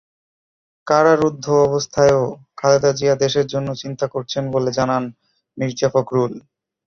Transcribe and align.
কারারুদ্ধ 0.87 1.45
অবস্থায়ও 1.67 2.23
খালেদা 2.57 2.91
জিয়া 2.97 3.15
দেশের 3.23 3.45
জন্য 3.53 3.69
চিন্তা 3.81 4.05
করছেন 4.13 4.43
বলে 4.53 4.69
জানান 4.77 5.03
মির্জা 5.57 5.89
ফখরুল। 5.93 6.33